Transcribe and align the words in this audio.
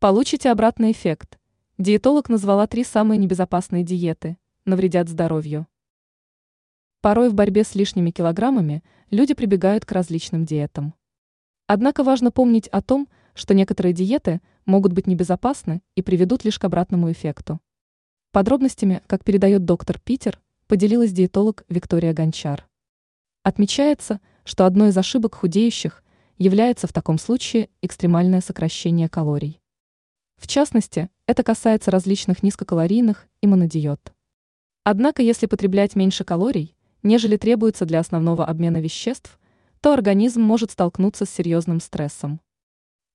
Получите 0.00 0.52
обратный 0.52 0.92
эффект. 0.92 1.40
Диетолог 1.76 2.28
назвала 2.28 2.68
три 2.68 2.84
самые 2.84 3.18
небезопасные 3.18 3.82
диеты, 3.82 4.38
навредят 4.64 5.08
здоровью. 5.08 5.66
Порой 7.00 7.30
в 7.30 7.34
борьбе 7.34 7.64
с 7.64 7.74
лишними 7.74 8.12
килограммами 8.12 8.84
люди 9.10 9.34
прибегают 9.34 9.84
к 9.84 9.90
различным 9.90 10.44
диетам. 10.44 10.94
Однако 11.66 12.04
важно 12.04 12.30
помнить 12.30 12.68
о 12.68 12.80
том, 12.80 13.08
что 13.34 13.54
некоторые 13.54 13.92
диеты 13.92 14.40
могут 14.66 14.92
быть 14.92 15.08
небезопасны 15.08 15.82
и 15.96 16.02
приведут 16.02 16.44
лишь 16.44 16.60
к 16.60 16.64
обратному 16.64 17.10
эффекту. 17.10 17.58
Подробностями, 18.30 19.02
как 19.08 19.24
передает 19.24 19.64
доктор 19.64 19.98
Питер, 19.98 20.38
поделилась 20.68 21.10
диетолог 21.10 21.64
Виктория 21.68 22.14
Гончар. 22.14 22.68
Отмечается, 23.42 24.20
что 24.44 24.64
одной 24.64 24.90
из 24.90 24.96
ошибок 24.96 25.34
худеющих 25.34 26.04
является 26.36 26.86
в 26.86 26.92
таком 26.92 27.18
случае 27.18 27.68
экстремальное 27.82 28.40
сокращение 28.40 29.08
калорий. 29.08 29.60
В 30.38 30.46
частности, 30.46 31.10
это 31.26 31.42
касается 31.42 31.90
различных 31.90 32.42
низкокалорийных 32.42 33.26
и 33.42 33.46
монодиет. 33.46 34.12
Однако, 34.84 35.20
если 35.20 35.46
потреблять 35.46 35.96
меньше 35.96 36.24
калорий, 36.24 36.74
нежели 37.02 37.36
требуется 37.36 37.84
для 37.84 38.00
основного 38.00 38.46
обмена 38.46 38.78
веществ, 38.78 39.38
то 39.80 39.92
организм 39.92 40.40
может 40.40 40.70
столкнуться 40.70 41.26
с 41.26 41.30
серьезным 41.30 41.80
стрессом. 41.80 42.40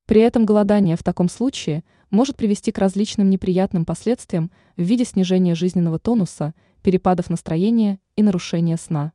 При 0.06 0.22
этом 0.22 0.46
голодание 0.46 0.98
в 0.98 1.04
таком 1.04 1.30
случае 1.30 1.84
может 2.10 2.36
привести 2.36 2.72
к 2.72 2.78
различным 2.78 3.30
неприятным 3.30 3.86
последствиям 3.86 4.52
в 4.76 4.82
виде 4.82 5.06
снижения 5.06 5.56
жизненного 5.56 5.98
тонуса, 5.98 6.54
перепадов 6.84 7.30
настроения 7.30 8.00
и 8.18 8.22
нарушения 8.22 8.78
сна. 8.78 9.14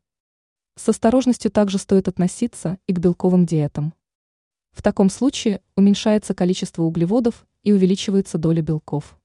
С 0.77 0.89
осторожностью 0.89 1.51
также 1.51 1.77
стоит 1.79 2.09
относиться 2.09 2.79
и 2.87 2.95
к 2.95 2.98
белковым 2.98 3.45
диетам. 3.45 3.93
В 4.79 4.83
таком 4.83 5.11
случае 5.11 5.61
уменьшается 5.75 6.35
количество 6.35 6.85
углеводов 6.85 7.49
и 7.65 7.73
увеличивается 7.73 8.39
доля 8.39 8.63
белков. 8.63 9.19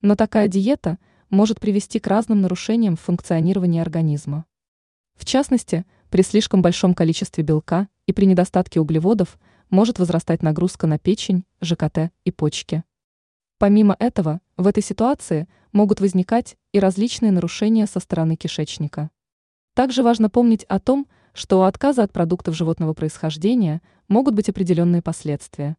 Но 0.00 0.16
такая 0.16 0.48
диета 0.48 0.96
может 1.28 1.60
привести 1.60 1.98
к 1.98 2.06
разным 2.06 2.40
нарушениям 2.40 2.96
в 2.96 3.00
функционировании 3.02 3.82
организма. 3.82 4.46
В 5.16 5.26
частности, 5.26 5.84
при 6.08 6.22
слишком 6.22 6.62
большом 6.62 6.94
количестве 6.94 7.44
белка 7.44 7.88
и 8.06 8.14
при 8.14 8.24
недостатке 8.24 8.80
углеводов 8.80 9.38
может 9.68 9.98
возрастать 9.98 10.42
нагрузка 10.42 10.86
на 10.86 10.98
печень, 10.98 11.44
ЖКТ 11.60 12.10
и 12.24 12.30
почки. 12.30 12.82
Помимо 13.58 13.94
этого, 13.98 14.40
в 14.56 14.66
этой 14.66 14.82
ситуации 14.82 15.46
могут 15.72 16.00
возникать 16.00 16.56
и 16.72 16.80
различные 16.80 17.32
нарушения 17.32 17.86
со 17.86 18.00
стороны 18.00 18.34
кишечника. 18.34 19.10
Также 19.74 20.02
важно 20.02 20.28
помнить 20.28 20.64
о 20.64 20.80
том, 20.80 21.06
что 21.32 21.60
у 21.60 21.62
отказа 21.62 22.02
от 22.02 22.12
продуктов 22.12 22.56
животного 22.56 22.92
происхождения 22.92 23.82
могут 24.08 24.34
быть 24.34 24.48
определенные 24.48 25.02
последствия. 25.02 25.76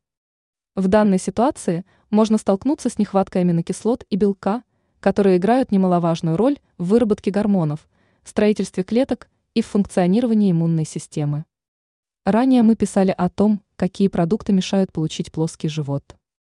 В 0.76 0.88
данной 0.88 1.20
ситуации 1.20 1.86
можно 2.10 2.38
столкнуться 2.38 2.90
с 2.90 2.98
нехваткой 2.98 3.42
аминокислот 3.42 4.06
и 4.10 4.16
белка, 4.16 4.64
которые 5.02 5.38
играют 5.38 5.72
немаловажную 5.72 6.38
роль 6.38 6.58
в 6.78 6.86
выработке 6.86 7.32
гормонов, 7.32 7.90
строительстве 8.24 8.84
клеток 8.84 9.30
и 9.54 9.62
в 9.62 9.68
функционировании 9.68 10.52
иммунной 10.52 10.86
системы. 10.86 11.46
Ранее 12.26 12.64
мы 12.64 12.76
писали 12.76 13.14
о 13.18 13.30
том, 13.30 13.62
какие 13.76 14.08
продукты 14.08 14.54
мешают 14.54 14.92
получить 14.94 15.32
плоский 15.32 15.68
живот. 15.68 16.16